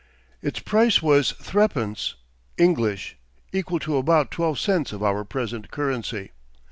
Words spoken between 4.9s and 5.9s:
of our present